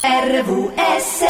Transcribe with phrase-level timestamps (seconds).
[0.00, 1.24] RVS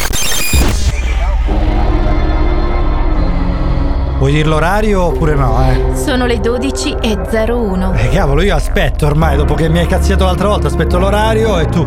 [4.18, 5.96] Vuoi dire l'orario oppure no, eh?
[5.96, 7.96] Sono le 12.01.
[7.96, 11.66] Eh, cavolo, io aspetto ormai, dopo che mi hai cazziato l'altra volta, aspetto l'orario e
[11.66, 11.86] tu.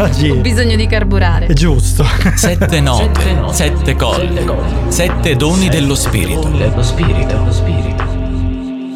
[0.00, 0.30] Oggi.
[0.30, 1.46] Ho bisogno di carburare.
[1.46, 2.04] È giusto.
[2.34, 4.46] Sette note, sette colli,
[4.88, 6.48] sette doni dello spirito.
[6.48, 8.04] dello spirito, dello spirito.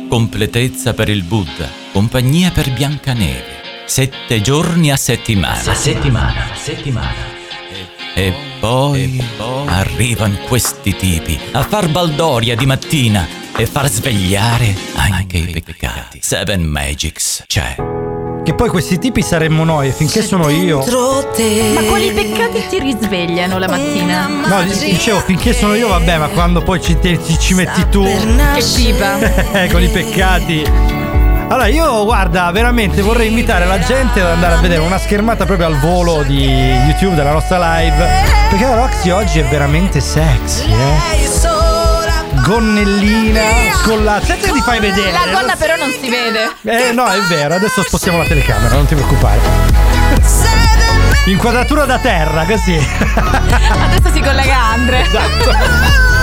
[0.09, 3.54] Completezza per il Buddha, compagnia per Biancaneve.
[3.87, 5.71] Sette giorni a settimana.
[5.71, 7.33] A settimana, a settimana.
[8.15, 9.23] E poi,
[9.67, 16.21] arrivano questi tipi a far baldoria di mattina e far svegliare anche i peccati.
[16.23, 17.77] Seven Magics c'è.
[18.43, 20.79] Che poi questi tipi saremmo noi, finché sono io.
[20.79, 24.27] Ma quali peccati ti risvegliano la mattina?
[24.27, 28.03] No, dicevo, finché sono io, vabbè, ma quando poi ci, te- ci- ci metti tu
[28.03, 29.19] Che pipa.
[29.63, 31.04] eh, con i peccati.
[31.47, 35.67] Allora, io guarda, veramente vorrei invitare la gente ad andare a vedere una schermata proprio
[35.67, 38.09] al volo di YouTube della nostra live.
[38.49, 41.23] Perché la Roxy oggi è veramente sexy, eh?
[42.43, 43.41] Gonnellina,
[43.83, 44.27] scollata.
[44.27, 45.13] Senti che ti fai vedere.
[45.13, 46.51] La gonna però non si vede.
[46.63, 49.41] Eh no, è vero, adesso spostiamo la telecamera, non ti preoccupare.
[51.27, 52.77] Inquadratura da terra, così.
[52.77, 55.01] Adesso si collega Andre.
[55.01, 56.14] Esatto.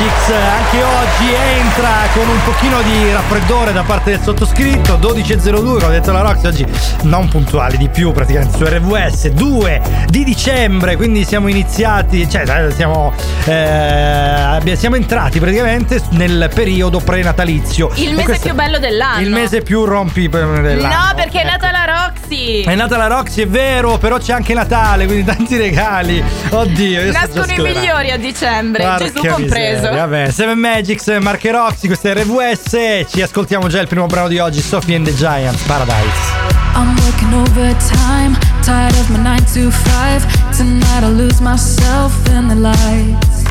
[0.00, 5.84] Magics anche oggi entra con un pochino di raffreddore da parte del sottoscritto 12.02 come
[5.84, 6.64] ha detto la Rox oggi
[7.02, 12.70] non puntuali di più praticamente su RVS 2 di dicembre quindi siamo iniziati cioè eh,
[12.72, 13.12] siamo,
[13.44, 19.20] eh, siamo entrati praticamente nel periodo prenatalizio Il mese più bello dell'anno.
[19.20, 21.50] il mese più rompi dell'anno No, perché è Ecco.
[21.50, 22.62] nata la Roxy.
[22.64, 26.22] è nata la Roxy, è vero, però c'è anche Natale, quindi tanti regali.
[26.50, 29.89] Oddio, Nascono i migliori a dicembre, Gesù compreso.
[29.92, 33.10] Vabbè, Seven Magics, Marche Roxy, questo è RVS.
[33.10, 36.48] Ci ascoltiamo già il primo brano di oggi, Sophie and the Giants, Paradise.
[36.74, 40.26] I'm working overtime, tired of my 9 to 5.
[40.56, 43.42] Tonight I'll lose myself in the lights.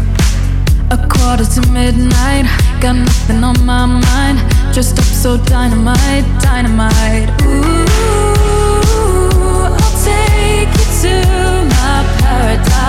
[0.91, 2.45] A quarter to midnight,
[2.79, 4.39] got nothing on my mind.
[4.73, 7.29] Dressed up so dynamite, dynamite.
[7.43, 7.85] Ooh,
[9.67, 12.88] I'll take you to my paradise.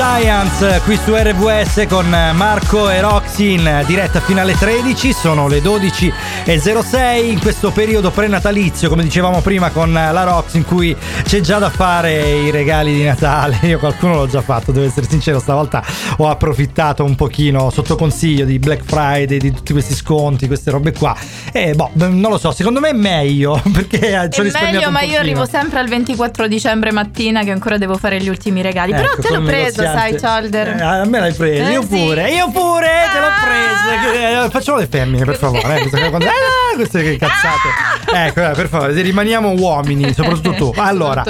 [0.00, 5.58] Giants qui su RWS con Marco e Roxy in diretta fino alle 13, sono le
[5.58, 11.58] 12.06 in questo periodo prenatalizio come dicevamo prima con la Roxy in cui c'è già
[11.58, 15.84] da fare i regali di Natale, io qualcuno l'ho già fatto, devo essere sincero, stavolta
[16.16, 20.92] ho approfittato un pochino sotto consiglio di Black Friday, di tutti questi sconti, queste robe
[20.92, 21.14] qua
[21.52, 24.90] e boh, non lo so, secondo me è meglio perché ci ho È risparmiato meglio,
[24.90, 28.92] ma io arrivo sempre al 24 dicembre mattina che ancora devo fare gli ultimi regali.
[28.92, 29.89] Però Ecco, te l'ho preso.
[29.98, 30.68] Sai, Cholder.
[30.68, 33.44] Eh, a me l'hai preso, Eh, io pure, io pure te l'ho Ah!
[33.44, 34.44] presa.
[34.46, 35.80] Eh, Facciamo le femmine, per favore.
[35.82, 38.26] Eh, queste, che cazzate.
[38.26, 40.72] Ecco, eh, per favore, rimaniamo uomini, soprattutto tu.
[40.80, 41.22] Allora,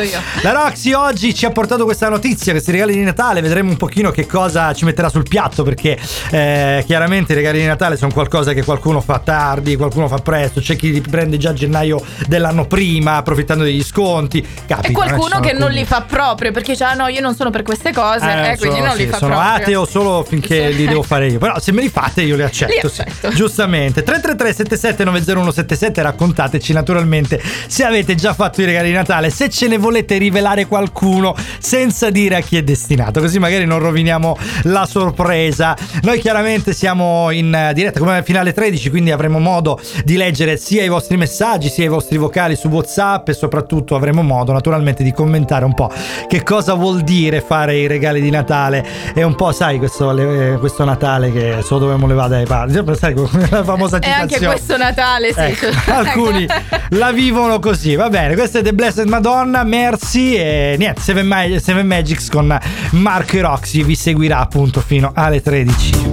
[0.43, 3.41] la Roxy oggi ci ha portato questa notizia, questi regali di Natale.
[3.41, 5.99] Vedremo un pochino che cosa ci metterà sul piatto, perché
[6.31, 10.61] eh, chiaramente i regali di Natale sono qualcosa che qualcuno fa tardi, qualcuno fa presto.
[10.61, 14.41] C'è chi li prende già a gennaio dell'anno prima, approfittando degli sconti.
[14.41, 17.09] Capita, E non che qualcuno che non alcuni- li fa proprio perché dice ah no
[17.09, 19.35] io non sono per queste cose eh, eh, quindi sono, non li sì, fa sono
[19.35, 19.55] proprio.
[19.63, 20.77] ateo solo finché Sì.
[20.77, 21.39] li devo fare io.
[21.39, 22.87] Però se me li fate io li accetto.
[22.87, 23.01] Li sì.
[23.01, 23.29] accetto.
[23.31, 24.03] Giustamente.
[24.03, 29.69] 333 77 90177 raccontateci naturalmente se avete già fatto i regali di Natale, se ce
[29.69, 34.87] ne volete rivelare qualcuno senza dire a chi è destinato, così magari non roviniamo la
[34.87, 35.77] sorpresa.
[36.03, 40.83] Noi chiaramente siamo in eh, diretta come finale 13, quindi avremo modo di leggere sia
[40.85, 45.13] i vostri messaggi, sia i vostri vocali su WhatsApp e soprattutto avremo modo naturalmente di
[45.13, 45.91] commentare un po'
[46.29, 50.57] che cosa vuol dire fare i regali di Natale e un po' sai questo, le-
[50.59, 53.15] questo Natale che so dove me le vada ai padri, Sempre, sai
[53.51, 54.21] la famosa E citazione.
[54.21, 55.41] anche questo Natale, sì.
[55.41, 56.47] Ecco, cioè- alcuni
[56.91, 58.35] la vivono così, va bene.
[58.35, 62.59] Questa è The Blessed Madonna, merci e niente, Seven, Ma- Seven Magics con
[62.91, 66.13] Marco e Roxy vi seguirà appunto fino alle 13.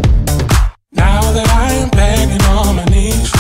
[0.96, 3.32] Now that I am begging on my knees,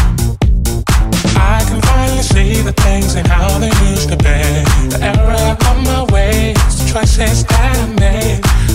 [1.36, 4.88] I can finally see the things and how they used to be.
[4.90, 8.40] The error of my ways, the choices that I made.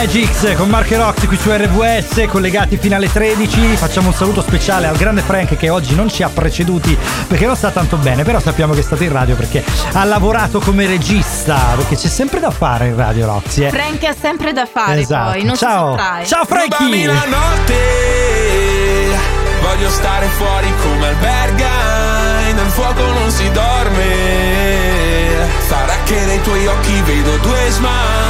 [0.00, 4.40] Magics con Marco e Roxy qui su RWS collegati fino alle 13 facciamo un saluto
[4.40, 6.96] speciale al grande Frank che oggi non ci ha preceduti
[7.28, 10.58] perché non sta tanto bene però sappiamo che è stato in radio perché ha lavorato
[10.58, 13.68] come regista perché c'è sempre da fare in radio Roxy eh.
[13.68, 15.32] Frank ha sempre da fare esatto.
[15.32, 15.98] poi, non ciao.
[16.22, 17.74] si ciao Frankie la notte.
[19.60, 21.68] Voglio stare fuori come alberga
[22.54, 24.06] Nel fuoco non si dorme.
[25.68, 28.29] Sarà che nei tuoi occhi vedo due smile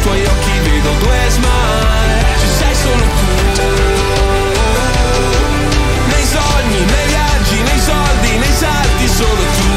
[0.00, 2.24] tuoi occhi vedo due smile.
[2.40, 3.62] Ci sei solo tu.
[6.12, 9.68] Nei sogni, nei viaggi, nei soldi, nei salti solo tu.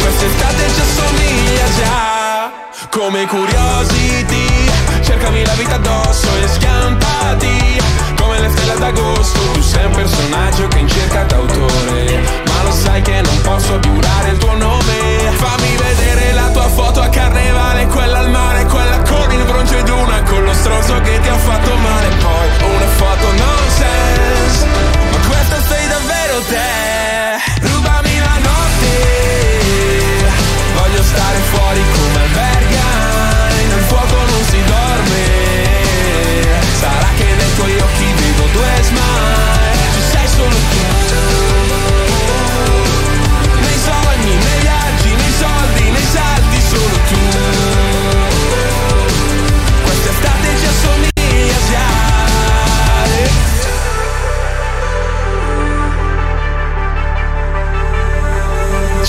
[0.00, 2.04] Quest'estate ci assomiglia già.
[2.90, 4.70] Come curiosity
[5.02, 7.80] Cercami la vita addosso e scampati.
[8.18, 12.22] Come le stelle d'agosto Tu sei un personaggio che in cerca d'autore.
[12.46, 15.30] Ma lo sai che non posso giurare il tuo nome.
[15.36, 15.75] Fammi
[16.96, 21.00] foto a carnevale Quella al mare, quella con il bronzo ed una Con lo stronzo
[21.02, 22.08] che ti ha fatto male.
[22.16, 23.15] Poi una foto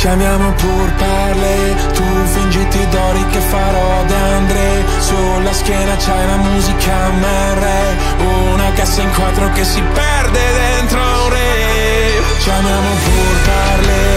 [0.08, 7.10] Ci amiamo pur parle, tu fingiti d'ori che farò d'Andre Sulla schiena c'hai la musica
[7.10, 7.66] MR
[8.54, 12.22] Una cassa in quattro che si perde dentro un re.
[12.40, 14.17] Ci amiamo pur parle,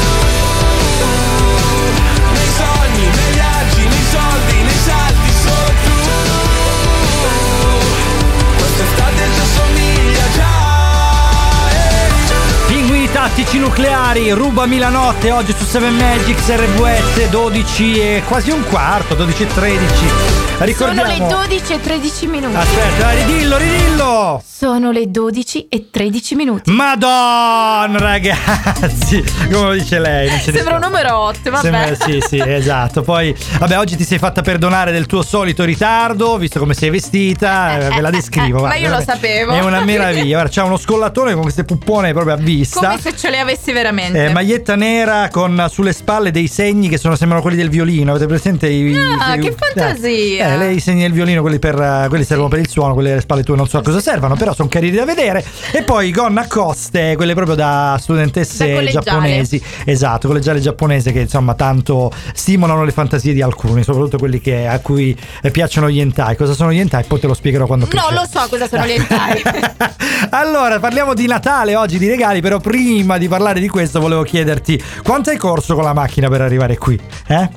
[13.31, 19.15] tattici nucleari, rubami la notte oggi su 7 Magics RVS 12 e quasi un quarto,
[19.15, 20.30] 12 e 13.
[20.63, 21.09] Ricordiamo.
[21.09, 21.27] Sono le
[21.57, 22.55] 12 e 13 minuti.
[22.55, 24.43] Aspetta, dai, ridillo, ridillo!
[24.45, 26.69] Sono le 12 e 13 minuti.
[26.71, 29.23] Madonna, ragazzi!
[29.51, 30.29] Come dice lei?
[30.39, 31.61] Sembra un numero 8, vabbè.
[31.61, 33.01] Sembra- sì, sì, esatto.
[33.01, 37.79] Poi, vabbè, oggi ti sei fatta perdonare del tuo solito ritardo, visto come sei vestita,
[37.79, 38.59] eh, ve la descrivo.
[38.61, 39.51] Ma guarda, io lo sapevo.
[39.53, 40.37] È una meraviglia.
[40.41, 42.79] Guarda, c'ha uno scollatone con queste puppone proprio a vista.
[42.81, 44.25] Come se ce le avessi veramente.
[44.25, 48.11] Eh, maglietta nera con sulle spalle dei segni che sono, sembrano quelli del violino.
[48.11, 48.95] Avete presente i.
[48.95, 50.50] Ah, i- che eh, fantasia.
[50.53, 53.11] Eh, lei i segni del violino, quelli, per, eh, quelli servono per il suono, quelli
[53.11, 55.43] alle spalle tue non so a cosa servono, però sono carini da vedere.
[55.71, 59.61] E poi gonna a coste, quelle proprio da studentesse Da giapponesi.
[59.85, 64.79] Esatto, collegiale giapponese che insomma tanto stimolano le fantasie di alcuni, soprattutto quelli che- a
[64.79, 66.35] cui eh, piacciono gli hentai.
[66.35, 67.03] Cosa sono gli hentai?
[67.05, 68.13] Poi te lo spiegherò quando No, crescerò.
[68.21, 69.41] lo so cosa sono gli hentai.
[70.31, 74.81] allora, parliamo di Natale oggi, di regali, però prima di parlare di questo volevo chiederti
[75.03, 76.99] quanto hai corso con la macchina per arrivare qui?
[77.27, 77.49] Eh?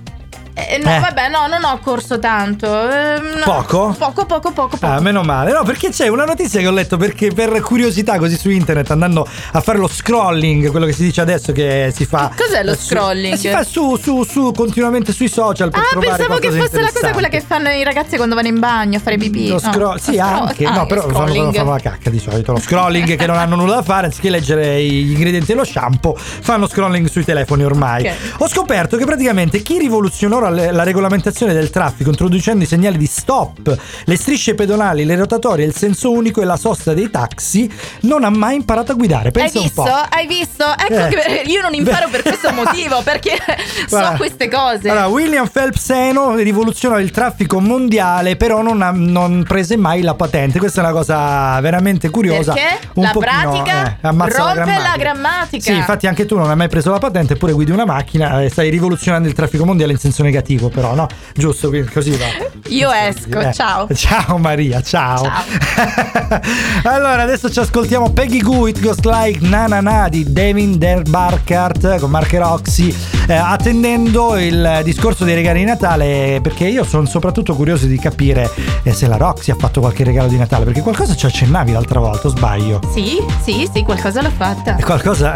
[0.56, 1.00] Eh, no, Eh.
[1.00, 2.66] vabbè, no, non ho corso tanto.
[2.88, 3.44] Ehm, no.
[3.44, 3.94] Poco?
[3.98, 4.86] Poco, poco, poco, poco.
[4.86, 5.50] Ah, meno male.
[5.52, 9.26] No, perché c'è una notizia che ho letto perché per curiosità così su internet andando
[9.52, 12.76] a fare lo scrolling, quello che si dice adesso che si fa Cos'è lo eh,
[12.76, 13.34] su- scrolling?
[13.34, 16.90] eh, si fa su, su, su continuamente sui social per Ah, pensavo che fosse la
[16.92, 19.48] cosa quella che fanno i ragazzi quando vanno in bagno a fare pipì.
[19.48, 20.64] Lo No, scro- lo sì, scro- anche.
[20.66, 22.52] ah, no, lo però fanno, fanno la cacca di solito.
[22.52, 26.68] Lo scrolling che non hanno nulla da fare, anziché leggere gli ingredienti dello shampoo, fanno
[26.68, 28.06] scrolling sui telefoni ormai.
[28.06, 28.14] Ok.
[28.38, 33.06] Ho scoperto che praticamente chi rivoluzionò la, la regolamentazione del traffico introducendo i segnali di
[33.06, 37.70] stop, le strisce pedonali, le rotatorie, il senso unico e la sosta dei taxi
[38.02, 39.26] non ha mai imparato a guidare.
[39.26, 39.82] Hai Pensa un visto?
[39.82, 39.90] po'.
[40.10, 40.64] Hai visto?
[40.64, 41.08] Ecco Eh.
[41.08, 43.36] che io non imparo per questo motivo, perché
[43.88, 44.10] Guarda.
[44.10, 44.88] so queste cose.
[44.88, 50.14] Allora, William Phelps Eno rivoluzionò il traffico mondiale, però non, ha- non prese mai la
[50.14, 50.58] patente.
[50.58, 52.52] Questa è una cosa veramente curiosa.
[52.52, 55.62] Perché Un la pochino, pratica eh, rompe la grammatica.
[55.62, 58.48] Sì, infatti anche tu non hai mai preso la patente, eppure guidi una macchina e
[58.50, 60.33] stai rivoluzionando il traffico mondiale in senso negativo,
[60.68, 61.06] però, no?
[61.34, 62.26] Giusto, così va.
[62.68, 63.86] Io esco, Eh, ciao.
[63.94, 65.22] Ciao Maria, ciao.
[65.24, 66.40] Ciao.
[66.84, 71.02] allora, adesso ci ascoltiamo Peggy Goo, It Goes Like Na Na Na di Devin Der
[71.02, 72.94] Barkart con Mark e Roxy,
[73.26, 78.50] eh, attendendo il discorso dei regali di Natale, perché io sono soprattutto curioso di capire
[78.82, 82.00] eh, se la Roxy ha fatto qualche regalo di Natale, perché qualcosa ci accennavi l'altra
[82.00, 82.80] volta, o sbaglio?
[82.92, 84.74] Sì, sì, sì, qualcosa l'ho fatta.
[84.80, 85.34] Qualcosa,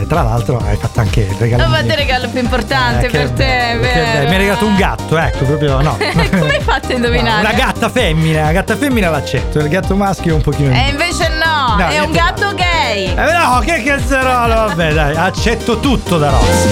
[0.00, 1.64] eh, tra l'altro, hai fatto anche il regalo.
[1.64, 4.28] Ho fatto il regalo più importante Eh, per te, che vero?
[4.32, 5.94] Mi hai regalato un gatto, ecco, proprio no.
[6.00, 7.40] Come hai fatto a indovinare?
[7.46, 10.72] Una gatta femmina, la gatta femmina l'accetto, il gatto maschio è un pochino.
[10.72, 13.08] E invece no, No, è un gatto gay.
[13.08, 16.68] Eh, no, che cazzarola, vabbè, dai, accetto tutto da Roxy.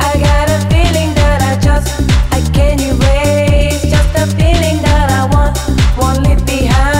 [0.00, 2.00] I got a feeling that I just
[2.32, 5.58] I can't erase just a feeling that I want
[5.98, 6.93] won't leave behind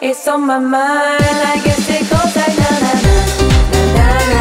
[0.00, 1.22] it's on my mind.
[1.52, 3.14] I guess it goes like na na na.
[3.96, 4.35] Na na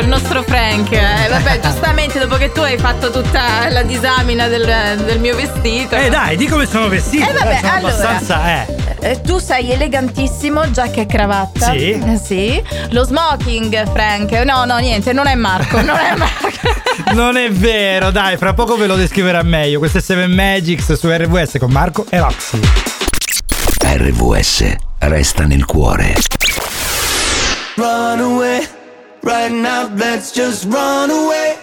[0.00, 0.90] il nostro Frank.
[0.92, 5.94] Eh, vabbè, giustamente dopo che tu hai fatto tutta la disamina del, del mio vestito.
[5.94, 7.28] Eh dai, di come sono vestito.
[7.28, 7.92] Eh, vabbè, dai, sono allora.
[7.94, 8.78] abbastanza, eh.
[9.02, 11.70] Eh, tu sei elegantissimo, giacca e cravatta.
[11.70, 11.90] Sì.
[11.92, 12.62] Eh, sì.
[12.90, 14.30] Lo smoking, Frank.
[14.44, 16.48] No, no, niente, non è Marco, non è Marco.
[17.12, 19.80] Non è vero, dai, fra poco ve lo descriverà meglio.
[19.80, 22.60] Questo è Seven Magics su RWS con Marco e Roxy.
[23.82, 26.14] RVS resta nel cuore.
[27.74, 28.68] Run away,
[29.22, 31.58] right now, let's just run away.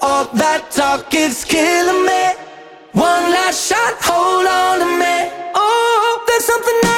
[0.00, 2.24] All that talk is killing me.
[2.92, 5.50] One last shot, hold on to me.
[5.54, 6.91] Oh, there's something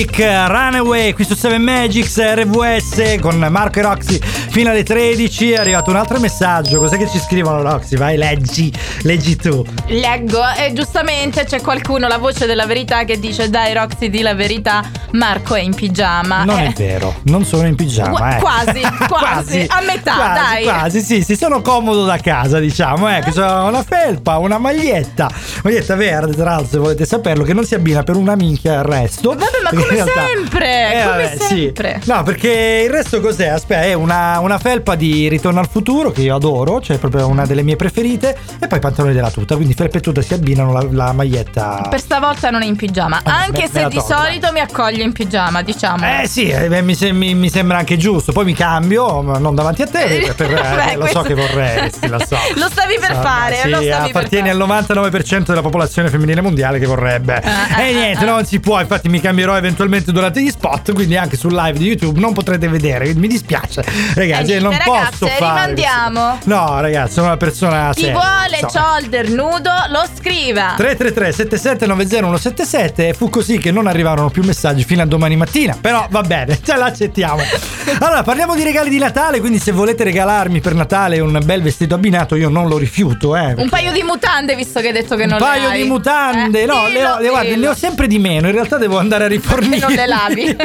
[0.00, 4.18] Republic, Runaway, qui su 7 Magics, RVS con Marco e Roxy
[4.50, 5.52] fino alle 13.
[5.52, 6.78] È arrivato un altro messaggio.
[6.78, 7.96] Cos'è che ci scrivono, Roxy?
[7.96, 9.64] Vai, leggi, leggi tu.
[9.86, 14.34] Leggo e giustamente c'è qualcuno, la voce della verità, che dice dai Roxy di la
[14.34, 14.82] verità,
[15.12, 16.44] Marco è in pigiama.
[16.44, 18.10] Non Eh, è vero, non sono in pigiama.
[18.10, 18.38] Gu- eh.
[18.40, 20.62] quasi, quasi, a metà, quasi, dai.
[20.64, 23.08] Quasi, sì, sì, sono comodo da casa, diciamo.
[23.16, 25.30] Eh, che ho una felpa, una maglietta,
[25.62, 28.84] maglietta verde, tra l'altro, se volete saperlo, che non si abbina per una minchia al
[28.84, 29.30] resto.
[29.30, 31.46] Vabbè, ma come realtà- sempre, Eh, come vabbè, sì.
[31.46, 32.00] sempre.
[32.04, 33.46] No, perché il resto cos'è?
[33.48, 37.46] Aspetta, è una, una felpa di Ritorno al futuro che io adoro, cioè proprio una
[37.46, 40.72] delle mie preferite, e poi i pantaloni della tuta, quindi felpa e tuta si abbinano
[40.72, 41.86] la, la maglietta.
[41.88, 43.20] Per stavolta non è in pigiama.
[43.24, 46.04] Vabbè, Anche me se di tolgo, solito mi accoglie in pigiama, diciamo.
[46.22, 48.32] Eh sì, eh, beh, mi, mi- mi sembra anche giusto.
[48.32, 51.34] Poi mi cambio, ma non davanti a te, per- per- eh, Beh, lo so che
[51.34, 52.36] vorresti, lo so.
[52.56, 54.62] Lo stavi per So, fare, sì, lo stavi per appartieni fare.
[54.62, 57.34] al 99% della popolazione femminile mondiale che vorrebbe.
[57.42, 61.36] Ah, e niente, non si può, infatti mi cambierò eventualmente durante gli spot, quindi anche
[61.36, 63.82] sul live di YouTube non potrete vedere, mi dispiace.
[64.14, 65.36] Ragazzi, Eh, non niente, posso ragazze, fare.
[65.74, 66.38] rimandiamo.
[66.44, 68.12] No, ragazzi, sono una persona Chi seria.
[68.18, 68.70] vuole insomma.
[68.98, 70.74] shoulder nudo lo scriva.
[70.76, 75.76] 333 7790 177 e fu così che non arrivarono più messaggi fino a domani mattina
[75.80, 77.42] però va bene ce l'accettiamo
[78.00, 81.94] allora parliamo di regali di Natale quindi se volete regalarmi per Natale un bel vestito
[81.94, 85.24] abbinato io non lo rifiuto eh, Un paio di mutande, visto che hai detto che
[85.24, 85.82] un non paio le hai.
[85.82, 87.60] di mutande, Eh, no, le ho, dillo, le- guarda, dillo.
[87.64, 88.46] ne ho sempre di meno.
[88.48, 89.78] In realtà devo andare a rifornire.
[89.80, 90.56] non le lavi?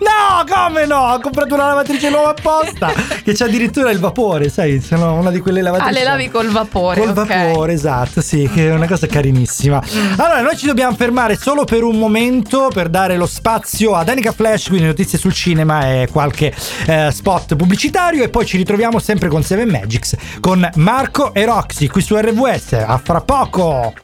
[0.00, 1.12] no, come no?
[1.12, 2.92] Ho comprato una lavatrice nuova apposta
[3.24, 4.80] che c'ha addirittura il vapore, sai?
[4.80, 5.90] Sono una di quelle lavatrici.
[5.90, 7.00] Ah, le lavi col vapore.
[7.00, 7.14] Col ok.
[7.14, 9.82] vapore, esatto, sì, che è una cosa carinissima.
[10.16, 14.32] Allora, noi ci dobbiamo fermare solo per un momento per dare lo spazio a Danica
[14.32, 16.54] Flash, quindi notizie sul cinema e qualche
[16.86, 18.22] eh, spot pubblicitario.
[18.22, 22.72] E poi ci ritroviamo sempre con Seven Magics con Marco e Roxy qui su RWS.
[22.72, 23.94] A fra poco!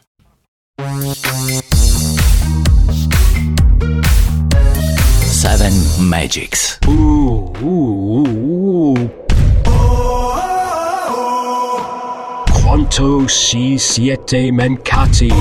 [5.49, 6.81] Seven Magics.
[12.51, 15.33] Quanto si siete mancati?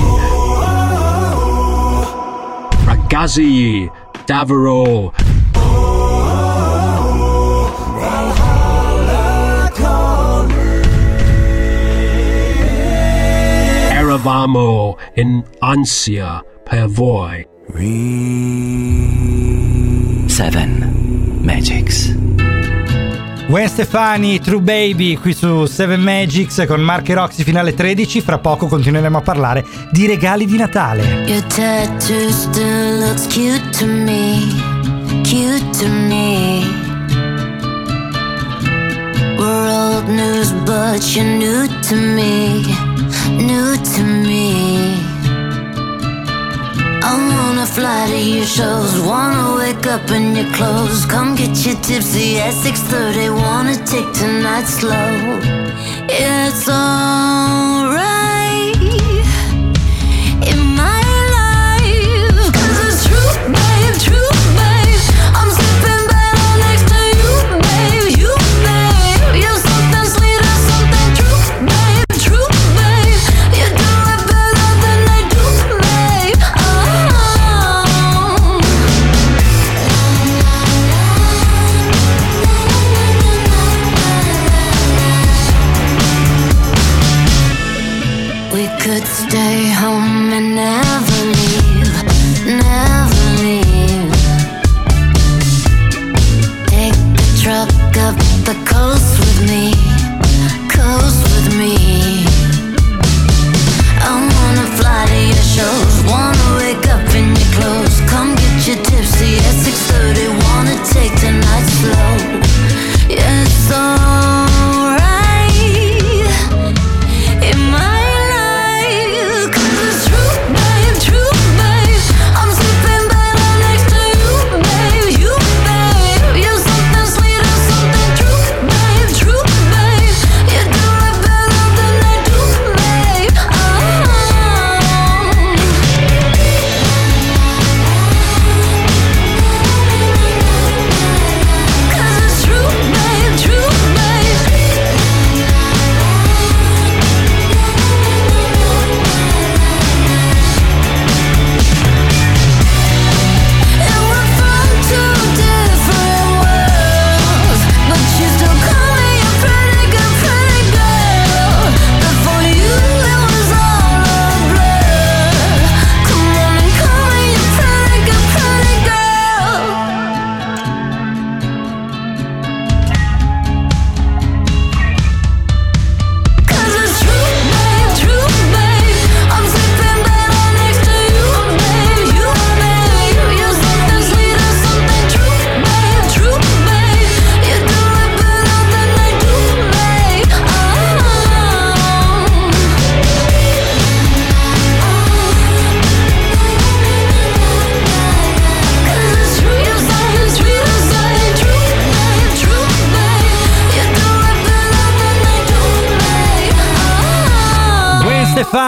[2.84, 3.90] Ragazzi,
[4.24, 5.12] davvero.
[13.90, 17.44] Eravamo in ansia per voi.
[20.36, 22.14] Seven Magics.
[23.48, 28.20] Gwen Stefani, True Baby qui su Seven Magics con Mark e Roxy finale 13.
[28.20, 31.24] Fra poco continueremo a parlare di regali di Natale.
[31.26, 34.42] Your tattoo still looks cute to me,
[35.22, 36.66] cute to me.
[39.38, 42.60] We're old news, but you're new to me,
[43.38, 44.95] new to me.
[47.08, 51.78] I wanna fly to your shows, wanna wake up in your clothes, come get your
[51.80, 55.12] tipsy at 6:30, wanna take tonight slow.
[56.08, 58.25] It's alright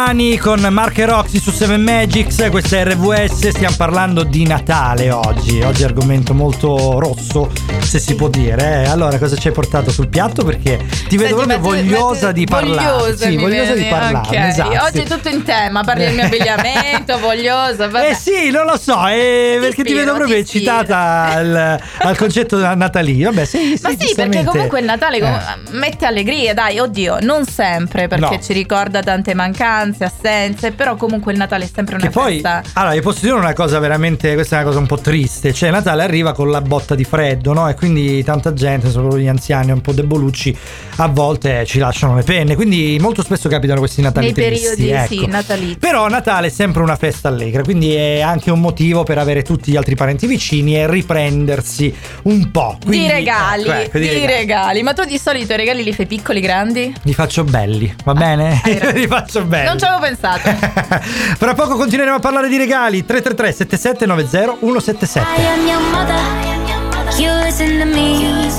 [0.08, 5.10] Stefani con Mark e Roxy su 7 Magics, questa è RVS, stiamo parlando di Natale
[5.10, 7.50] oggi, oggi argomento molto rosso
[7.88, 8.84] se si può dire.
[8.84, 8.88] eh.
[8.88, 10.44] Allora cosa ci hai portato sul piatto?
[10.44, 12.90] Perché ti vedo Senti, proprio vogliosa tu- di parlare.
[12.98, 14.26] Vogliosa, sì, vogliosa di parlare.
[14.28, 17.88] Ok, esatto, Oggi è tutto in tema, parli del mio abbigliamento, vogliosa.
[17.88, 18.10] Vabbè.
[18.10, 21.78] Eh sì, non lo so, eh, Ti perché ti ispiro, vedo proprio ti eccitata al,
[21.98, 23.30] al concetto natalino.
[23.30, 25.76] Vabbè, sì, sì, Ma sì, perché comunque il Natale com- Eh.
[25.76, 28.40] mette allegria, dai, oddio, non sempre perché No.
[28.42, 32.62] ci ricorda tante mancanze, assenze, però comunque il Natale è sempre una Che poi, festa.
[32.74, 35.70] allora, io posso dire una cosa veramente, questa è una cosa un po' triste, cioè
[35.70, 37.68] Natale arriva con la botta di freddo, no?
[37.68, 40.56] E quindi tanta gente, soprattutto gli anziani un po' debolucci,
[40.96, 44.90] a volte ci lasciano le penne, quindi molto spesso capitano questi Natali Nei tristi, periodi
[44.90, 45.14] ecco.
[45.14, 45.78] sì, natalizi.
[45.78, 49.70] Però Natale è sempre una festa allegra, quindi è anche un motivo per avere tutti
[49.70, 52.78] gli altri parenti vicini e riprendersi un po'.
[52.84, 54.26] Quindi, di regali, ecco, ecco, di regali.
[54.26, 54.82] regali.
[54.82, 56.92] Ma tu di solito i regali li fai piccoli, grandi?
[57.02, 58.60] Li faccio belli, va bene?
[58.94, 59.66] Li faccio belli.
[59.66, 60.48] Non ci avevo pensato.
[61.38, 63.04] Fra poco continueremo a parlare di regali.
[63.04, 66.77] 333 7790 177.
[67.16, 68.50] You listen to me.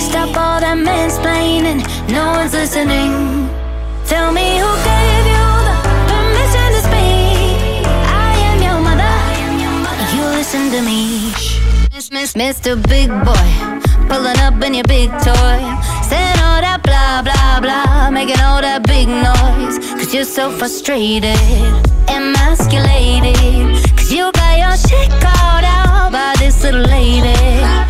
[0.00, 1.80] Stop all that mansplaining.
[2.08, 3.48] No one's listening.
[4.06, 5.76] Tell me who gave you the
[6.10, 7.86] permission to speak.
[8.24, 9.14] I am your mother.
[10.16, 11.50] You listen to me.
[12.34, 12.80] Mr.
[12.88, 13.50] Big Boy,
[14.08, 15.58] pulling up in your big toy.
[16.08, 18.10] Saying all that blah, blah, blah.
[18.10, 19.78] Making all that big noise.
[19.98, 21.36] Cause you're so frustrated,
[22.08, 23.34] emasculated.
[23.96, 27.89] Cause you got your shit called out by this little lady.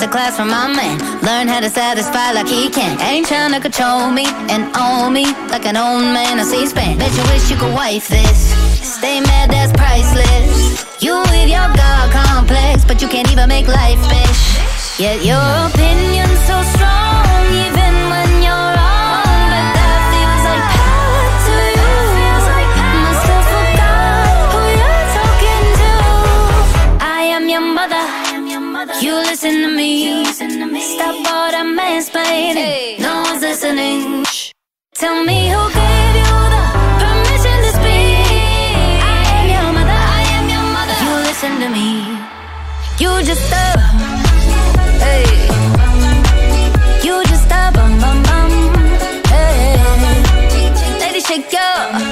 [0.00, 0.98] masterclass from my man.
[1.22, 3.00] Learn how to satisfy like he can.
[3.00, 6.98] Ain't trying to control me and own me like an old man on C-SPAN.
[6.98, 8.52] Bet you wish you could wife this.
[8.80, 11.02] Stay mad, that's priceless.
[11.02, 14.98] You with your God complex, but you can't even make life fish.
[14.98, 17.09] Yet your opinion's so strong,
[29.00, 30.82] You listen to me.
[30.82, 33.00] Stop all the mansplaining.
[33.00, 34.24] No one's listening.
[34.24, 34.52] Shh.
[34.94, 36.62] Tell me who gave you the
[37.00, 39.00] permission to speak.
[39.00, 40.00] I am your mother.
[40.18, 40.96] I am your mother.
[41.04, 41.88] You listen to me.
[43.02, 43.66] You just a.
[45.04, 45.24] Hey.
[47.02, 48.50] You just a bum bum bum.
[49.32, 49.80] Hey.
[51.00, 52.09] Lady, shake your.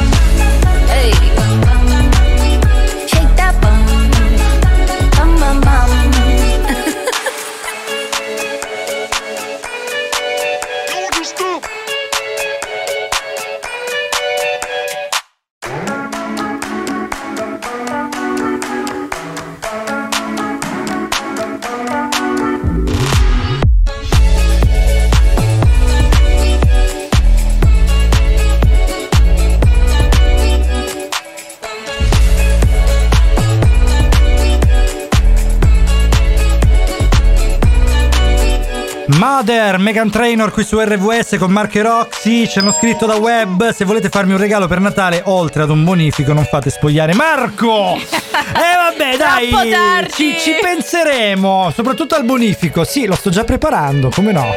[39.69, 42.49] Mother, Megan Trainor qui su RVS con Mark e Roxy.
[42.49, 43.71] Ci hanno scritto da web.
[43.71, 47.97] Se volete farmi un regalo per Natale, oltre ad un bonifico, non fate spogliare Marco.
[48.49, 50.09] Eh vabbè, dai.
[50.11, 51.71] Ci, ci penseremo.
[51.75, 52.85] Soprattutto al bonifico.
[52.85, 54.57] Sì, lo sto già preparando, come no?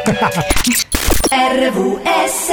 [1.28, 2.52] RVS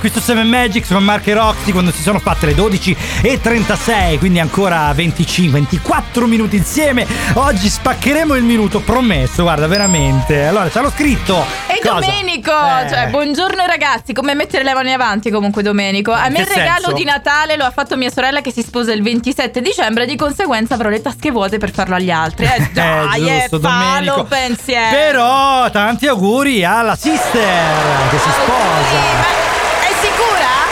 [0.00, 4.38] Su 7 Magic con e Roxy quando si sono fatte le 12 e 36, quindi
[4.38, 7.06] ancora 25, 24 minuti insieme.
[7.34, 10.46] Oggi spaccheremo il minuto, promesso, guarda, veramente.
[10.46, 11.44] Allora, ci hanno scritto.
[11.66, 12.00] E Cosa?
[12.00, 12.88] Domenico, Eh.
[12.88, 16.12] cioè, buongiorno ragazzi, come mettere le mani avanti comunque Domenico.
[16.12, 16.92] A me che il regalo senso?
[16.92, 20.74] di Natale lo ha fatto mia sorella che si sposa il 27 dicembre, di conseguenza
[20.74, 22.46] avrò le tasche vuote per farlo agli altri.
[22.46, 24.24] Eh dai, eh, giusto, fallo Domenico.
[24.24, 24.96] pensiero.
[24.96, 28.84] Però tanti auguri alla sister che si sposa.
[28.86, 29.45] Sicura?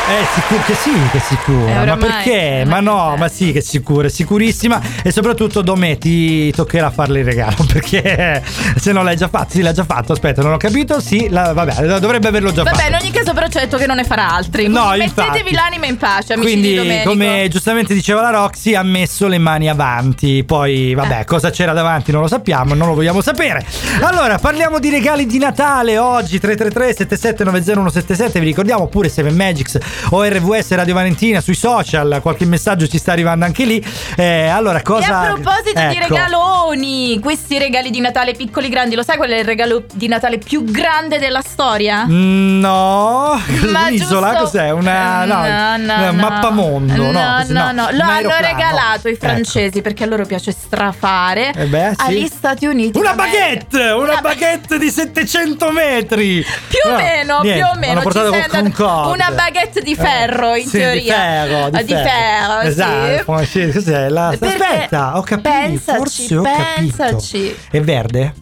[0.06, 1.82] Eh, sicuro che sì, che è sicura.
[1.82, 2.64] Eh, ma perché?
[2.66, 4.78] Ma no, ma sì, che è sicura, è sicurissima.
[5.02, 7.56] E soprattutto, Domè, ti toccherà farle il regalo.
[7.72, 8.42] Perché
[8.76, 10.12] se non l'hai già fatto, sì, l'ha già fatto.
[10.12, 11.00] Aspetta, non ho capito.
[11.00, 12.88] Sì, la- vabbè, dovrebbe averlo già Vabbè, fatto.
[12.88, 14.68] in ogni caso però ci ha detto che non ne farà altri.
[14.68, 15.28] No, Quindi infatti.
[15.30, 19.38] mettetevi l'anima in pace, amici di Quindi, come giustamente diceva la Roxy, ha messo le
[19.38, 20.44] mani avanti.
[20.44, 21.24] Poi, vabbè, Eh.
[21.24, 23.64] cosa c'era davanti non lo sappiamo, non lo vogliamo sapere.
[24.02, 26.38] Allora, parliamo di regali di Natale oggi.
[26.38, 28.32] 333-7790-177.
[28.38, 29.78] Vi ricordiamo pure 7 Magics
[30.10, 32.18] o RVS Radio Valentina sui social.
[32.22, 33.84] Qualche messaggio ci sta arrivando anche lì.
[34.16, 35.06] Eh, allora, cosa.
[35.06, 36.14] E a proposito di Ecco.
[36.14, 40.38] regaloni, questi regali di Natale piccoli grandi, lo sai qual è il regalo di Natale
[40.38, 42.04] più grande della storia?
[42.06, 44.70] Mm, No, Ma l'isola giusto- cos'è?
[44.70, 46.12] Una, no, no, no, una no.
[46.12, 47.02] mappamondo.
[47.10, 49.26] No, No, no, no, lo hanno regalato i Ecco.
[49.26, 52.06] francesi perché a loro piace strafare Eh beh, sì.
[52.06, 52.98] agli Stati Uniti.
[52.98, 53.90] Una baguette!
[53.90, 56.44] Una baguette di 700 metri!
[56.68, 58.02] Più o No, meno, niente, più o meno.
[59.10, 61.00] Una baguette di ferro, in Sì, teoria.
[61.02, 62.66] Di ferro, di, Ah, di ferro, sì.
[62.68, 64.08] Esatto, sì, cos'è?
[64.08, 64.28] La...
[64.28, 65.48] Aspetta, ho capito.
[65.50, 66.96] pensaci, forse ho capito.
[66.96, 67.56] pensaci.
[67.70, 68.34] È verde?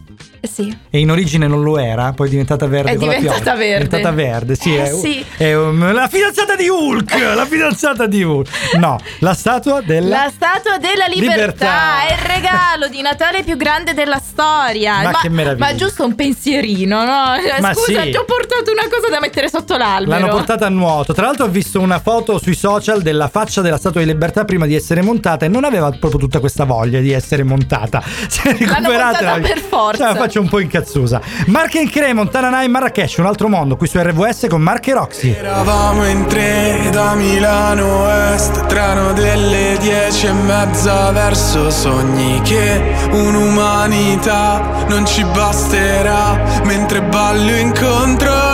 [0.45, 0.77] Eh Sì.
[0.89, 3.63] E in origine non lo era, poi è diventata verde È diventata verde.
[3.63, 4.75] È diventata verde, sì.
[4.75, 5.25] Eh, è, sì.
[5.37, 7.13] è, um, la fidanzata di Hulk!
[7.33, 8.49] la fidanzata di Hulk.
[8.75, 10.25] No, la statua della...
[10.25, 12.07] La statua della libertà, Libertà.
[12.07, 15.01] è il regalo di Natale più grande della storia.
[15.03, 15.65] Ma che meraviglia.
[15.65, 17.35] Ma giusto un pensierino, no?
[17.35, 18.09] Eh, Ma Scusa, sì.
[18.09, 20.19] ti ho portato una cosa da mettere sotto l'albero.
[20.19, 21.13] L'hanno portata a nuoto.
[21.13, 24.65] Tra l'altro ho visto una foto sui social della faccia della Statua di Libertà prima
[24.65, 28.01] di essere montata e non aveva proprio tutta questa voglia di essere montata.
[28.33, 30.03] Si è recuperata montata per forza.
[30.03, 31.21] Cioè, la faccio un po' incazzusa.
[31.47, 35.31] Marche in Cremon, Tananai, Marrakesh, un altro mondo qui su RVS con Marche e Roxy.
[35.31, 42.81] Eravamo in tre da Milano Est Treno delle dieci e mezza verso sogni Che
[43.11, 48.52] un'umanità non ci basterà Mentre ballo incontro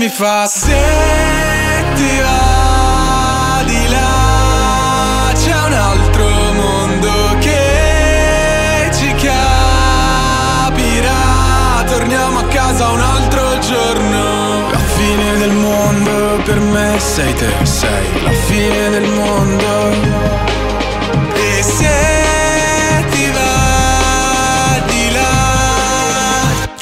[0.00, 0.78] mi fa Se
[1.94, 5.30] ti va di là.
[5.34, 9.44] C'è un altro mondo che ci capirà.
[11.86, 14.70] Torniamo a casa un altro giorno.
[14.70, 20.19] La fine del mondo per me sei te, sei la fine del mondo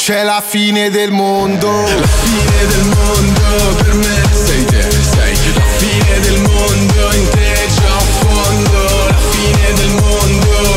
[0.09, 1.68] C'è la fine del mondo.
[1.82, 4.22] La fine del mondo per me.
[4.32, 7.68] Sei te, sei la fine del mondo in te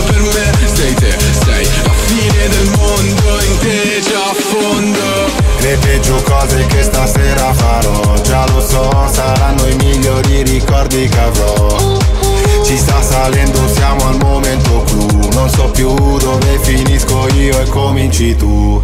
[0.06, 0.52] per me.
[0.76, 1.66] Sei te, sei.
[1.82, 4.36] La fine del mondo in te già a
[5.62, 8.22] Le peggio cose che stasera farò.
[8.22, 12.00] Già lo so, saranno i migliori ricordi che avrò.
[12.66, 15.30] Ci sta salendo, siamo al momento clou.
[15.32, 18.84] Non so più dove finisco io e cominci tu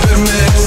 [0.00, 0.63] per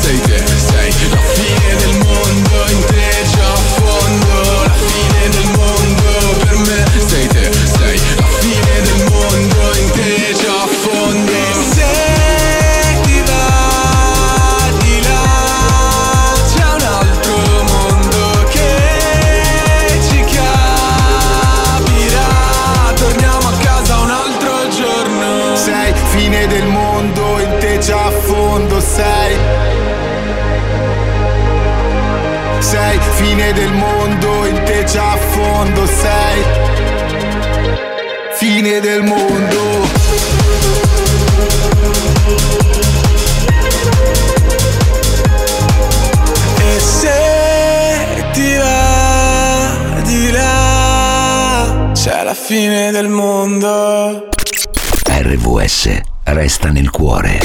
[38.58, 39.86] fine del mondo.
[51.94, 54.30] C'è la fine del mondo.
[55.04, 57.40] RVS resta nel cuore.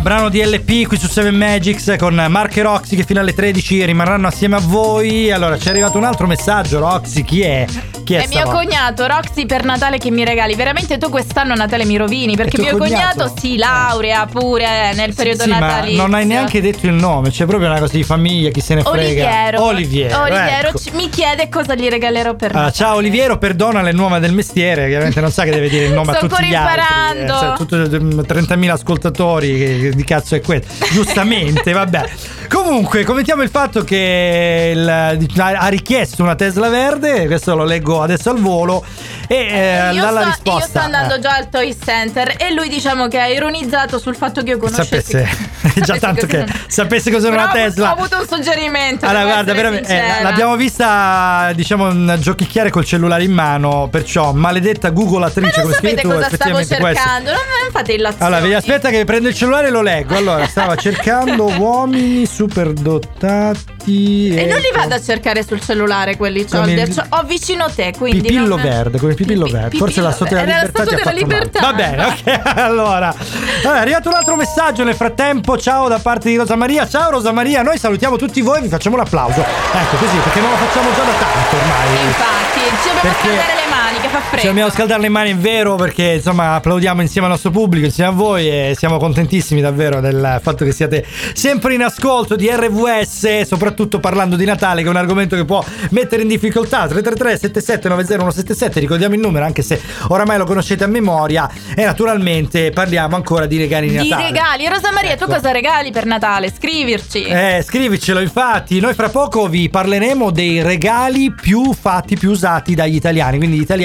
[0.00, 3.84] Brano di LP qui su 7 Magics con Mark e Roxy che fino alle 13
[3.84, 5.30] rimarranno assieme a voi.
[5.30, 7.66] Allora, ci è arrivato un altro messaggio, Roxy, chi è?
[8.10, 10.56] Chi è È mio cognato, Roxy per Natale che mi regali.
[10.56, 13.18] Veramente tu quest'anno Natale mi rovini perché mio cognato?
[13.18, 13.34] cognato?
[13.40, 16.02] si laurea pure nel periodo Sì, ma natalizio.
[16.02, 18.82] non hai neanche detto il nome, c'è proprio una cosa di famiglia, chi se ne
[18.82, 18.98] frega.
[18.98, 19.62] Oliviero.
[19.62, 20.20] Oliviero.
[20.22, 20.80] Oliviero ecco.
[20.94, 22.72] mi chiede cosa gli regalerò per Ah, Natale.
[22.72, 26.10] ciao Oliviero, perdona le nuove del mestiere, chiaramente non sa che deve dire il nome
[26.10, 26.82] a tutti gli altri.
[26.82, 27.38] imparando.
[27.38, 30.84] sa, tutto- mm, 30.000 ascoltatori, che, che di cazzo è questo?
[30.90, 32.10] Giustamente, vabbè.
[32.48, 38.30] Comunque, commentiamo il fatto che il- ha richiesto una Tesla verde, questo lo leggo adesso
[38.30, 38.84] al volo,
[39.26, 40.60] e eh, io, dalla sto, risposta...
[40.60, 44.16] io sto andando eh, già al Toy Center e lui diciamo che ha ironizzato sul
[44.16, 47.90] fatto che io conoscessi sapesse, già tanto che sapesse cos'era una Tesla.
[47.90, 49.06] Ho avuto un suggerimento.
[49.06, 53.88] Allora, guarda, veramente, eh, l'abbiamo vista, diciamo, giochicchiare col cellulare in mano.
[53.90, 57.30] Perciò, maledetta Google attrice, Ma come scrivi tu, cosa stavo cercando?
[57.30, 58.24] Non, non fate illazioni.
[58.24, 60.16] Allora, vedi, aspetta che prendo il cellulare e lo leggo.
[60.16, 63.78] Allora, stava cercando uomini superdotati.
[63.80, 64.34] Fatti.
[64.34, 66.72] E non li vado a cercare sul cellulare quelli soldi.
[66.72, 68.20] il- Cioè, ho vicino te, quindi.
[68.20, 69.76] Pipillo non- verde, come pipillo verde.
[69.76, 71.26] Forse la Statua della Era la Libertà ti ha Statua della.
[71.26, 71.60] Libertà.
[71.60, 72.58] Va bene, ok.
[72.70, 73.14] Allora,
[73.62, 75.56] allora, è arrivato un altro messaggio nel frattempo.
[75.58, 76.86] Ciao da parte di Rosa Maria.
[76.88, 79.40] Ciao Rosa Maria, noi salutiamo tutti voi e vi facciamo l'applauso.
[79.40, 82.04] Ecco così, perché non lo facciamo già da tanto ormai.
[82.06, 83.59] Infatti, ci dobbiamo Perché- scaldare
[83.90, 84.46] mani, che fa Ci freddo.
[84.48, 88.12] dobbiamo scaldare le mani, è vero, perché insomma applaudiamo insieme al nostro pubblico, insieme a
[88.12, 93.98] voi e siamo contentissimi davvero del fatto che siate sempre in ascolto di RVS, soprattutto
[94.00, 96.86] parlando di Natale, che è un argomento che può mettere in difficoltà.
[96.86, 101.48] 333 77 90 177, ricordiamo il numero, anche se oramai lo conoscete a memoria.
[101.74, 104.28] E naturalmente parliamo ancora di regali di Di Natale.
[104.28, 104.68] regali.
[104.68, 105.34] Rosa Maria, tu Ecco.
[105.34, 106.52] cosa regali per Natale?
[106.54, 107.22] Scrivirci.
[107.24, 112.94] Eh, scrivicelo infatti, noi fra poco vi parleremo dei regali più fatti, più usati dagli
[112.94, 113.78] italiani, quindi gli italiani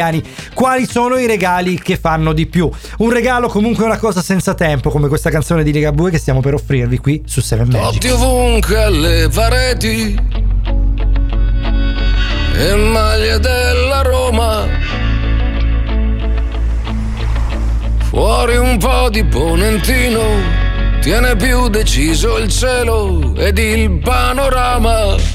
[0.53, 2.69] quali sono i regali che fanno di più.
[2.97, 6.41] Un regalo comunque è una cosa senza tempo, come questa canzone di Ligabue che stiamo
[6.41, 7.81] per offrirvi qui su 7 Magic.
[7.81, 10.17] Totti ovunque alle pareti
[12.57, 14.67] e maglie della Roma.
[18.09, 20.21] Fuori un po' di ponentino,
[21.01, 25.34] tiene più deciso il cielo ed il panorama.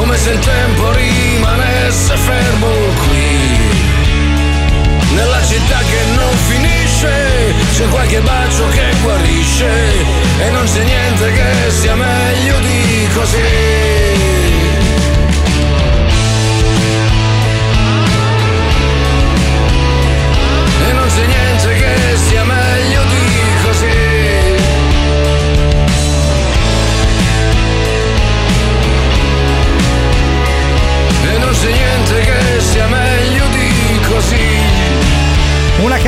[0.00, 2.68] Come se il tempo rimanesse fermo
[3.04, 3.58] qui.
[5.14, 9.68] Nella città che non finisce, c'è qualche bacio che guarisce.
[10.38, 13.99] E non c'è niente che sia meglio di così.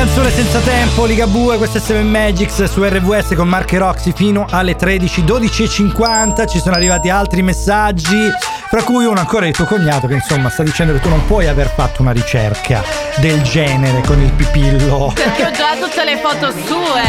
[0.05, 4.47] Canzone senza tempo, Ligabue, questa è 7 Magics su RVS con Mark e Roxy fino
[4.51, 6.45] alle 13, 12 e 50.
[6.47, 8.29] Ci sono arrivati altri messaggi.
[8.69, 11.47] Fra cui uno ancora di tuo cognato che insomma sta dicendo che tu non puoi
[11.47, 12.83] aver fatto una ricerca
[13.19, 15.13] del genere con il pipillo.
[15.15, 17.03] Perché ho già tutte le foto sue.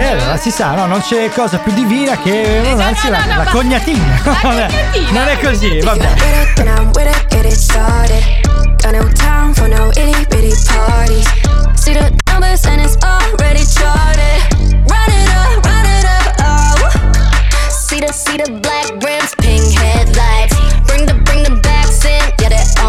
[0.00, 4.20] Eh, allora si sa, no, non c'è cosa più divina che anzi, la, la cognatina.
[4.42, 4.68] non, è,
[5.12, 6.14] non è così, vabbè.
[11.92, 12.31] I'm
[18.72, 20.56] black rims, pink headlights.
[20.86, 22.81] Bring the, bring the backs in, yeah, they're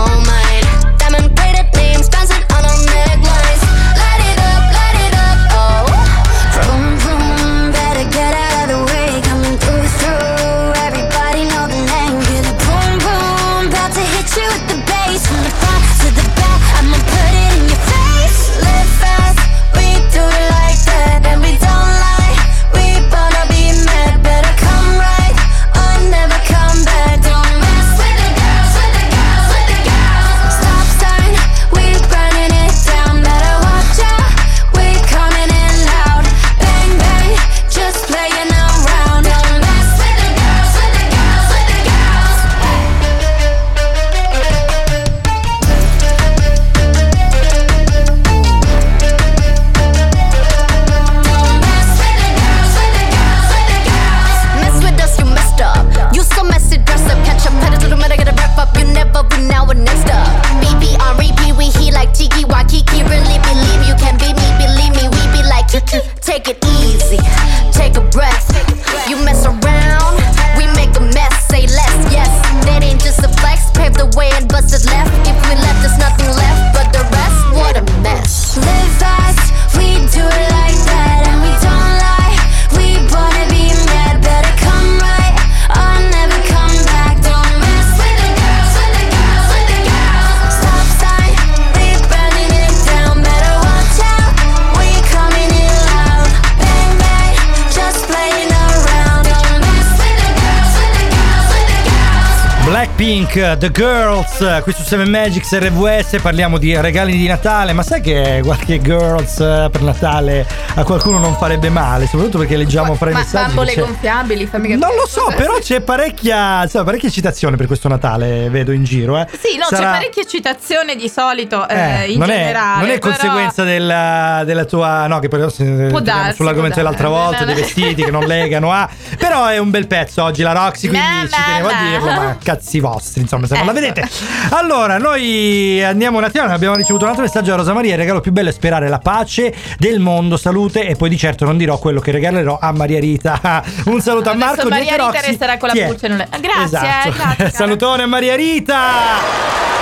[103.03, 107.99] Blackpink, The Girls, qui su 7 Magics RVS parliamo di regali di Natale, ma sai
[107.99, 113.09] che qualche Girls eh, per Natale a qualcuno non farebbe male, soprattutto perché leggiamo fra
[113.09, 113.47] i messaggi.
[113.47, 114.87] bambole gonfiabili, fammi capire.
[114.87, 119.19] Non lo so, però c'è parecchia, insomma, parecchia citazione per questo Natale, vedo in giro.
[119.19, 119.27] Eh.
[119.37, 122.81] Sì, no, Sarà- c'è parecchia citazione di solito eh, Eh, in non, è, generale.
[122.85, 125.07] non è però- conseguenza della, della tua.
[125.07, 128.71] No, che poi se- torniamo darsi, sull'argomento può dell'altra volta, dei vestiti che non legano
[128.71, 128.89] a.
[129.17, 132.15] Però è un bel pezzo oggi la Roxy, quindi Ma, ci tenevo a dirlo, ma.
[132.23, 133.79] ma cazzi vostri, insomma, se non la Ecco.
[133.81, 134.09] vedete.
[134.49, 137.91] Allora, noi andiamo un attimo, abbiamo ricevuto un altro messaggio da Rosa Maria.
[137.93, 140.85] Il regalo più bello è sperare la pace del mondo, salute.
[140.87, 143.63] E poi di certo non dirò quello che regalerò a Maria Rita.
[143.85, 144.61] Un saluto a Marco.
[144.61, 145.27] Adesso Maria Rita Roxy.
[145.27, 145.85] resterà con la è?
[145.87, 146.07] pulce.
[146.07, 147.07] le- Grazie, Esatto.
[147.07, 147.51] eh, grazie.
[147.55, 148.81] Salutone a Maria Rita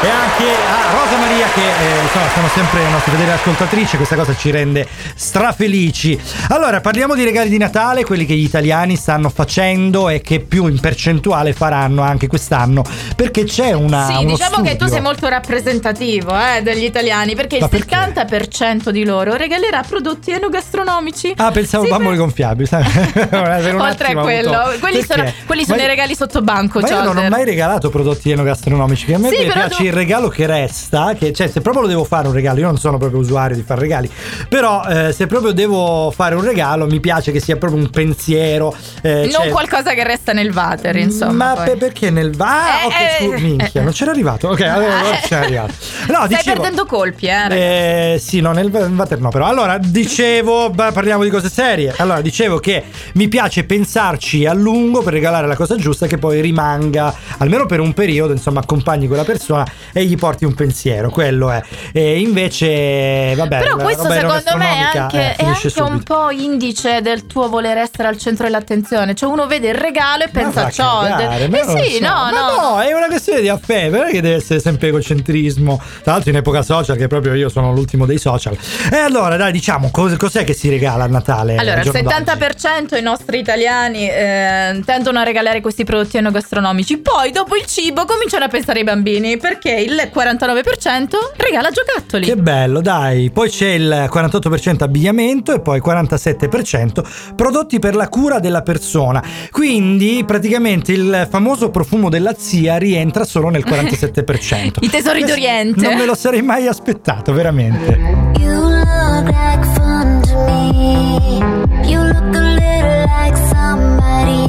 [0.03, 4.16] e anche a Rosa Maria che eh, insomma sono sempre le nostre fedeli ascoltatrici, questa
[4.16, 6.20] cosa ci rende strafelici.
[6.49, 10.68] Allora, parliamo di regali di Natale, quelli che gli italiani stanno facendo e che più
[10.68, 12.84] in percentuale faranno anche quest'anno,
[13.16, 14.93] perché c'è una Sì, diciamo che tu studio.
[14.93, 21.34] sei molto rappresentativo eh, degli italiani perché Ma il 70% di loro regalerà prodotti enogastronomici.
[21.38, 22.84] Ah, pensavo Sì, bambole gonfiabili, sai?
[23.30, 26.80] Per un Oltre a quello, avuto- quelli sono, quelli sono i regali sotto banco.
[26.80, 29.06] Ma io non ho mai regalato prodotti enogastronomici.
[29.06, 31.14] Che a me Sì, piace tu- il regalo che resta.
[31.18, 33.64] Che, cioè, se proprio lo devo fare un regalo, io non sono proprio usuario di
[33.64, 34.10] fare regali.
[34.49, 38.76] Però, eh, se proprio devo fare un regalo, mi piace che sia proprio un pensiero.
[39.02, 41.54] eh, Non cioè- qualcosa che resta nel water, insomma.
[41.56, 42.32] Ma per- perché nel.
[42.38, 44.48] Ah, Eh, ok, eh, scusa, minchia, non c'era arrivato.
[44.50, 45.74] Ok, allora allora c'era arrivato.
[46.08, 46.54] No, Stai dicevo.
[46.62, 48.14] perdendo colpi, eh.
[48.14, 49.46] Eh, sì, no, nel water no, però.
[49.46, 51.94] Allora, dicevo, beh, parliamo di cose serie.
[51.98, 52.84] Allora, dicevo che
[53.14, 57.80] mi piace pensarci a lungo per regalare la cosa giusta che poi rimanga, almeno per
[57.80, 61.62] un periodo, insomma, accompagni quella persona e gli porti un pensiero, quello è.
[61.92, 67.02] E invece, vabbè, Però questo secondo me è anche, eh, è anche un po' indice
[67.02, 69.16] del tuo voler essere al centro dell'attenzione.
[69.16, 70.72] Cioè uno vede il regalo e pensa a
[71.02, 72.00] ma Eh non sì, so.
[72.02, 72.70] no, Ma no.
[72.76, 75.82] no, è una questione di affetto, non è che deve essere sempre egocentrismo.
[76.03, 78.57] Tra l'altro in epoca social, che proprio io sono l'ultimo dei social.
[78.91, 81.55] E allora, dai, diciamo, cos- cos'è che si regala a Natale?
[81.55, 82.23] Allora, al il giorno d'oggi?
[82.23, 86.97] 70% i nostri italiani eh, tendono a regalare questi prodotti enogastronomici.
[86.97, 92.25] Poi, dopo il cibo, cominciano a pensare ai bambini perché il 49% regala giocattoli.
[92.25, 93.29] Che bello, dai.
[93.32, 99.23] Poi c'è il 48% abbigliamento e poi 47% prodotti per la cura della persona.
[99.51, 104.72] Quindi praticamente il famoso profumo della zia Italia rientra solo nel 47%.
[104.86, 105.82] I tesori d'Oriente.
[105.82, 107.97] Non me lo sarei mai aspettato, veramente.
[108.38, 111.39] You look like fun to me.
[111.86, 114.45] You look a little like somebody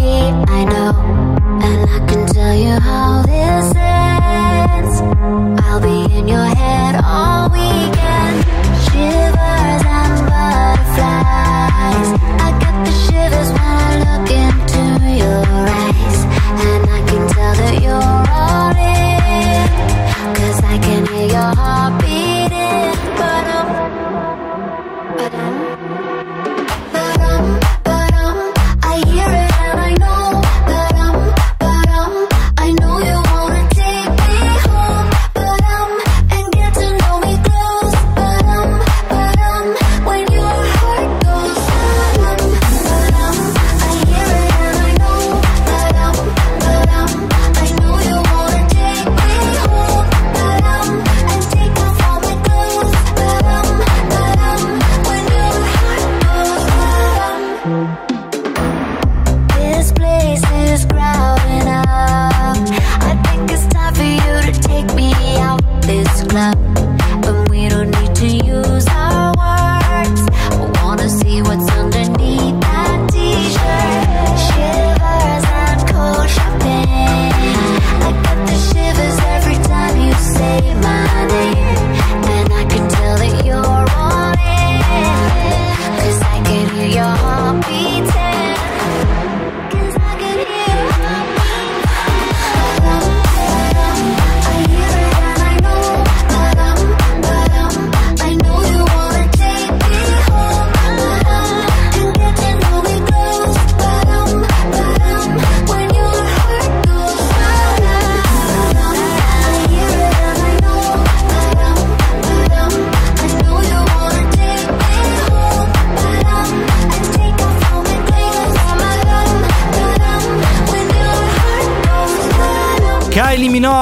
[0.49, 0.95] I know.
[1.61, 5.01] And I can tell you how this ends.
[5.67, 7.72] I'll be in your head all week.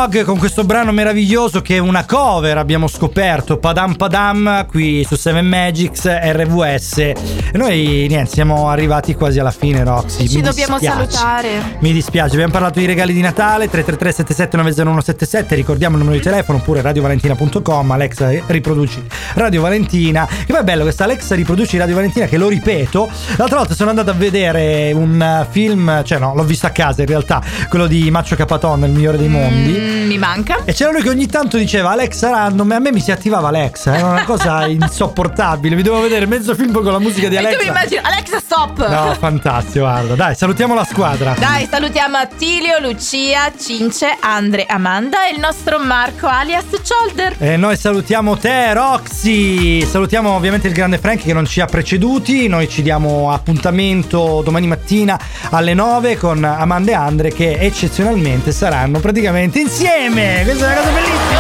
[0.01, 5.15] Minogue con questo brano meraviglioso che è una cover abbiamo scoperto Padam Padam qui su
[5.15, 7.15] 7 Magics RVS e
[7.53, 10.27] noi niente siamo arrivati quasi alla fine Roxy.
[10.27, 11.11] Ci Mi dobbiamo dispiace.
[11.11, 11.49] salutare.
[11.81, 16.25] Mi dispiace, abbiamo parlato di regali di Natale 333 77 90177 ricordiamo il numero di
[16.25, 20.27] telefono oppure radiovalentina.com Alexa riproduci Radio Valentina.
[20.27, 23.91] Che poi è bello questa Alexa riproduci Radio Valentina che lo ripeto l'altra volta sono
[23.91, 28.11] andato a vedere un film cioè no l'ho visto a casa in realtà quello di
[28.11, 29.73] Maccio Capaton il migliore dei mondi.
[29.79, 30.59] Mm, mi manca.
[30.65, 33.49] e c'era lui che ogni tanto diceva Alexa random e a me mi si attivava
[33.49, 37.39] Alexa era una cosa insopportabile mi dovevo vedere mezzo film con la musica di E
[37.39, 38.89] tu mi Alexa immagini, Alexa, stop!
[38.89, 45.35] no fantastico guarda dai salutiamo la squadra Dai, salutiamo Attilio, Lucia, Cince, Andre, Amanda e
[45.35, 47.37] il nostro Marco alias Shoulder.
[47.39, 49.85] E noi salutiamo te, Roxy.
[49.85, 52.47] Salutiamo ovviamente il grande Frank che non ci ha preceduti.
[52.49, 55.19] Noi ci diamo appuntamento domani mattina
[55.51, 59.80] alle 9 con Amanda e Andre che eccezionalmente saranno praticamente insieme.
[59.85, 61.39] Questa è una cosa bellissima.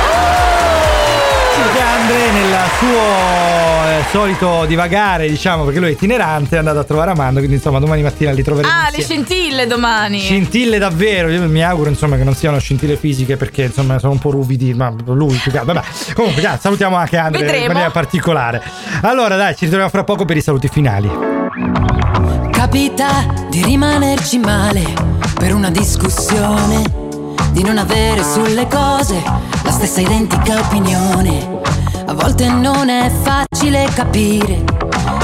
[1.82, 7.10] Andre nel suo eh, solito divagare, diciamo, perché lui è itinerante, è andato a trovare
[7.10, 9.24] Amanda, quindi insomma domani mattina li troveremo Ah, le insieme.
[9.26, 10.20] scintille domani.
[10.20, 14.18] Scintille davvero, io mi auguro insomma che non siano scintille fisiche perché insomma sono un
[14.18, 15.74] po' ruvidi, ma lui più che altro.
[15.74, 17.62] Vabbè, comunque dai, salutiamo anche Andre Vedremo.
[17.62, 18.62] in maniera particolare.
[19.02, 21.10] Allora dai, ci ritroviamo fra poco per i saluti finali.
[22.50, 24.82] Capita di rimanerci male
[25.38, 27.08] per una discussione,
[27.50, 29.22] di non avere sulle cose
[29.62, 31.58] la stessa identica opinione.
[32.06, 34.64] A volte non è facile capire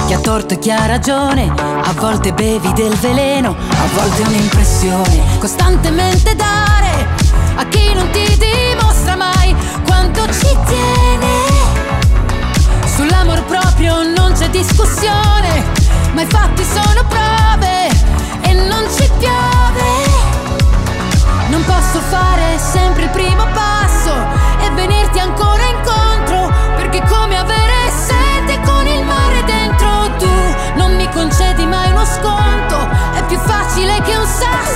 [0.06, 5.20] chi ha torto e chi ha ragione, a volte bevi del veleno, a volte un'impressione.
[5.40, 7.06] Costantemente dare
[7.56, 9.54] a chi non ti dimostra mai
[9.84, 11.34] quanto ci tiene.
[12.94, 15.64] Sull'amor proprio non c'è discussione,
[16.14, 17.88] ma i fatti sono prove
[18.42, 20.15] e non ci piove.
[21.56, 24.12] Non posso fare sempre il primo passo
[24.60, 29.88] e venirti ancora incontro, perché come avere sete con il mare dentro
[30.18, 30.28] tu.
[30.74, 32.76] Non mi concedi mai uno sconto,
[33.14, 34.75] è più facile che un sasso,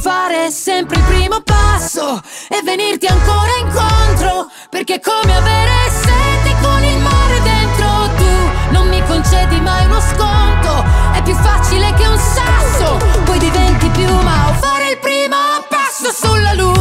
[0.00, 6.84] Fare sempre il primo passo e venirti ancora incontro, perché è come avere sete con
[6.84, 7.86] il mare dentro
[8.16, 8.72] tu.
[8.72, 14.50] Non mi concedi mai uno sconto, è più facile che un sasso, poi diventi piuma
[14.50, 15.36] o fare il primo
[15.68, 16.75] passo sulla luna.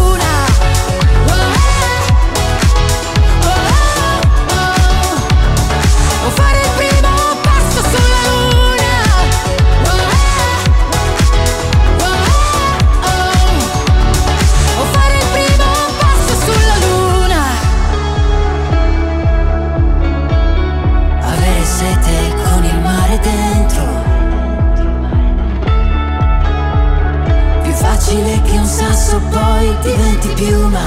[29.86, 30.82] Diventi piuma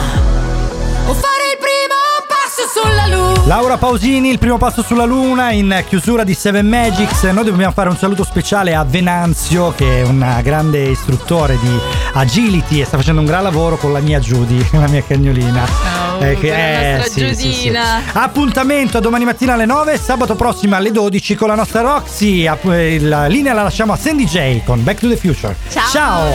[1.07, 5.82] O fare il primo passo sulla luna Laura Pausini, il primo passo sulla luna in
[5.86, 7.22] chiusura di Seven Magics.
[7.22, 11.78] Noi dobbiamo fare un saluto speciale a Venanzio, che è un grande istruttore di
[12.12, 15.97] agility e sta facendo un gran lavoro con la mia Judy, la mia cagnolina.
[16.21, 18.03] Eh, che- Oh, la nostra Giudina.
[18.12, 22.47] Appuntamento a domani mattina alle 9, sabato prossimo alle 12 con la nostra Roxy.
[22.47, 25.55] Eh, La linea la lasciamo a Sandy J con Back to the Future.
[25.71, 25.89] Ciao.
[25.91, 26.27] Ciao.